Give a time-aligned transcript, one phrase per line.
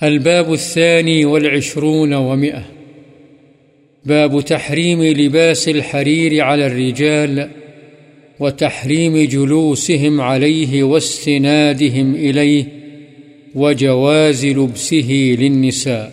[0.00, 2.60] الباب الثاني والعشرون ومئة.
[4.06, 7.38] باب تحريم لباس الحرير على الرجال
[8.40, 12.62] وتحريم جلوسهم عليه واستنادهم إليه
[13.54, 15.10] وجواز لبسه
[15.40, 16.08] للنساء.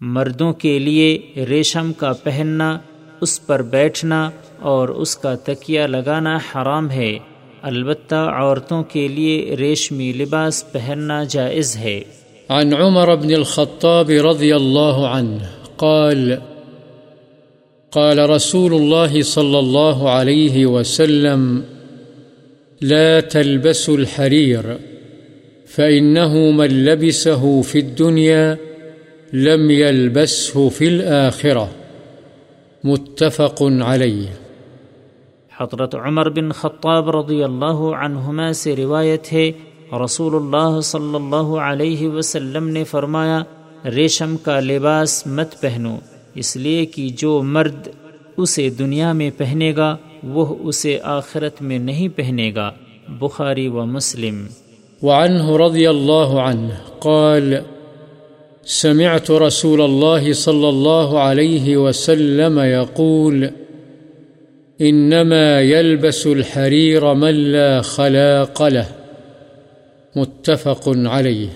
[0.00, 1.18] مردوں کے لیے
[1.48, 2.78] ریشم کا پہننا،
[3.20, 7.18] اس پر بیٹھنا اور اس کا تکیہ لگانا حرام ہے۔
[7.62, 12.00] البتہ عورتوں کے لیے ریشمی لباس پہننا جائز ہے۔
[12.50, 16.40] عن عمر بن الخطاب رضي الله عنه قال
[17.92, 21.64] قال رسول الله صلى الله عليه وسلم،
[22.80, 24.62] لا تلبسوا الحرير،
[25.66, 28.56] فإنه من لبسه في الدنيا
[29.32, 31.70] لم يلبسه في الآخرة.
[32.84, 34.26] متفق عليه.
[35.58, 39.52] حضرت عمر بن خطاب رضی اللہ عنہما سے روایت ہے
[39.92, 43.42] رسول اللہ صلی اللہ علیہ وسلم نے فرمایا،
[43.88, 45.96] ریشم کا لباس مت پہنو،
[46.34, 47.88] اس لیے کہ جو مرد
[48.36, 52.70] اسے دنیا میں پہنے گا، وہ اسے آخرت میں نہیں پہنے گا۔
[53.08, 54.46] بخاری و مسلم۔
[55.02, 57.54] وعنه رضي الله عنه قال،
[58.66, 63.46] سمعت رسول الله صلى الله عليه وسلم يقول
[64.80, 68.95] إنما يلبس الحرير من لا خلاق له
[70.16, 71.48] متفق عليه.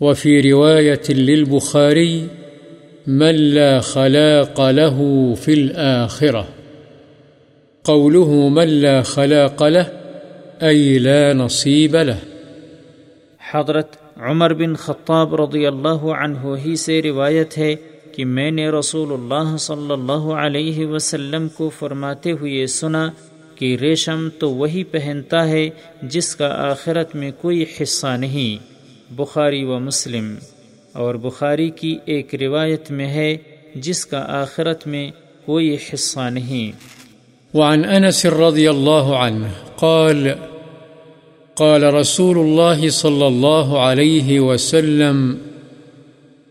[0.00, 2.26] وفي رواية للبخاري،
[3.06, 5.02] من لا خلاق له
[5.34, 6.46] في الآخرة.
[7.84, 9.84] قوله من لا خلاق له،
[10.62, 12.16] أي لا نصيب له.
[13.50, 17.74] حضرت عمر بن خطاب رضی اللہ عنہ ہی سے روایت ہے
[18.12, 23.10] کہ میں نے رسول اللہ صلی اللہ علیہ وسلم کو فرماتے ہوئے سنا
[23.54, 25.70] کہ ریشم تو وہی پہنتا ہے
[26.02, 28.74] جس کا آخرت میں کوئی حصہ نہیں۔
[29.14, 30.34] بخاری و مسلم۔
[30.92, 33.36] اور بخاری کی ایک روایت میں ہے
[33.74, 35.10] جس کا آخرت میں
[35.44, 36.94] کوئی حصہ نہیں۔
[37.56, 40.28] وعن أنس رضي الله عنه قال
[41.54, 45.36] قال رسول الله صلى الله عليه وسلم،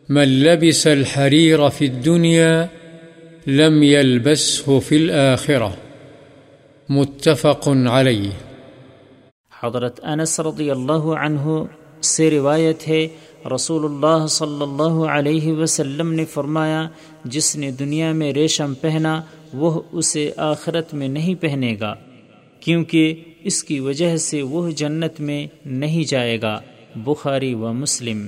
[0.09, 2.66] من لبس الحرير في الدنيا
[3.47, 5.69] لم يلبسه في الآخرة
[6.89, 8.29] متفق عليه
[9.63, 11.63] حضرت انس رضی اللہ عنہ
[12.01, 13.07] سے روایت ہے
[13.55, 16.88] رسول اللہ صلی اللہ علیہ وسلم نے فرمایا
[17.25, 19.22] جس نے دنیا میں ریشم پہنا
[19.53, 21.95] وہ اسے آخرت میں نہیں پہنے گا
[22.59, 26.59] کیونکہ اس کی وجہ سے وہ جنت میں نہیں جائے گا۔
[26.95, 28.27] بخاری و مسلم۔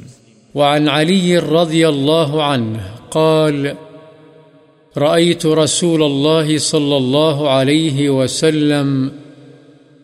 [0.56, 2.78] وعن علي رضي الله عنه
[3.10, 3.68] قال
[4.98, 9.12] رأيت رسول الله صلى الله عليه وسلم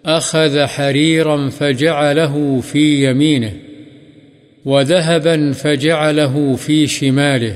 [0.06, 3.54] أخذ حريرا فجعله في يمينه
[4.66, 7.56] وذهبا فجعله في شماله،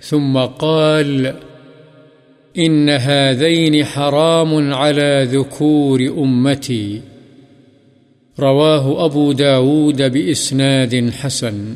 [0.00, 1.34] ثم قال
[2.58, 7.00] إن هذين حرام على ذكور أمتي.
[8.40, 11.74] رواه أبو داود بإسناد حسن.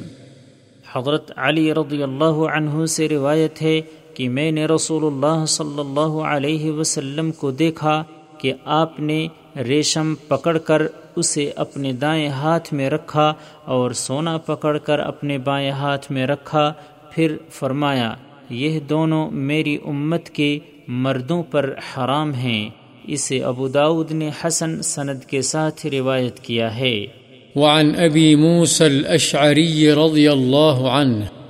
[0.93, 3.81] حضرت علی رضی اللہ عنہ سے روایت ہے
[4.15, 8.05] کہ میں نے رسول اللہ صلی اللہ علیہ وسلم کو دیکھا
[8.39, 9.27] کہ آپ نے
[9.69, 10.83] ریشم پکڑ کر
[11.17, 13.34] اسے اپنے دائیں ہاتھ میں رکھا
[13.65, 16.72] اور سونا پکڑ کر اپنے بائیں ہاتھ میں رکھا،
[17.11, 18.15] پھر فرمایا،
[18.51, 20.59] یہ دونوں میری امت کے
[20.89, 22.71] مردوں پر حرام ہیں۔
[23.06, 27.06] اسے ابو داود نے حسن سند کے ساتھ روایت کیا ہے۔
[27.55, 31.41] وعن أبي موسى الأشعري رضي الله عنه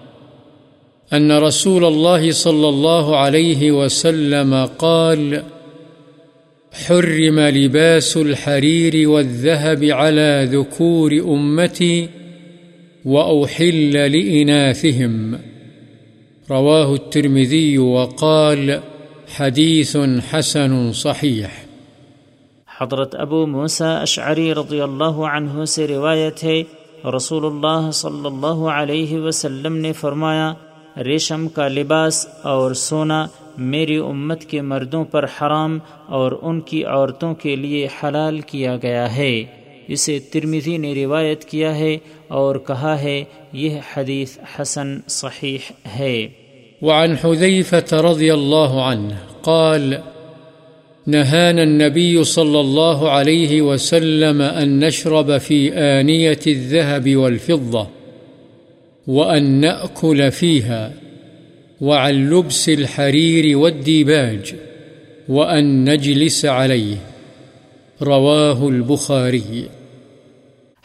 [1.12, 5.42] أن رسول الله صلى الله عليه وسلم قال،
[6.86, 12.08] حرم لباس الحرير والذهب على ذكور أمتي
[13.04, 15.34] وأحل لإناثهم.
[16.50, 18.80] رواه الترمذي وقال،
[19.36, 19.96] حديث
[20.30, 21.48] حسن صحيح.
[22.80, 26.62] حضرت ابو موسیٰ اشعری رضی اللہ عنہ سے روایت ہے،
[27.16, 30.52] رسول اللہ صلی اللہ علیہ وسلم نے فرمایا
[30.96, 33.26] ریشم کا لباس اور سونا
[33.58, 39.16] میری امت کے مردوں پر حرام اور ان کی عورتوں کے لیے حلال کیا گیا
[39.16, 39.44] ہے۔
[39.88, 41.98] اسے ترمیزی نے روایت کیا ہے
[42.28, 45.58] اور کہا ہے، یہ حدیث حسن صحیح
[45.96, 46.28] ہے۔
[46.82, 49.94] وعن حذيفة رضي الله عنه قال،
[51.06, 58.01] نهانا النبي صلى الله عليه وسلم أن نشرب في آنية الذهب والفضة۔
[59.06, 60.92] وأن نأكل فيها
[61.80, 64.54] وعن لبس الحرير والديباج
[65.28, 66.96] وأن نجلس عليه
[68.02, 69.68] رواه البخاري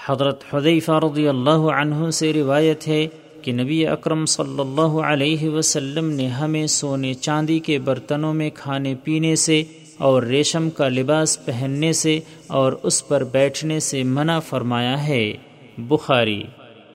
[0.10, 3.08] حضرت حدیفہ رضی اللہ عنہ سے روایت ہے
[3.42, 8.96] کہ نبی اکرم صلی اللہ علیہ وسلم نے ہمیں سونے چاندی کے برتنوں میں کھانے
[9.04, 9.64] پینے سے
[9.98, 15.34] اور ریشم کا لباس پہننے سے اور اس پر بیٹھنے سے منع فرمایا ہے۔
[15.78, 16.44] بخاری